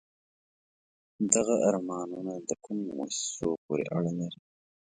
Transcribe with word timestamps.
دغه 1.33 1.53
آرمانون 1.67 2.27
د 2.49 2.51
کومو 2.63 2.87
موسسو 2.97 3.49
پورې 3.63 3.85
اړه 3.97 4.11
لري؟ 4.19 4.39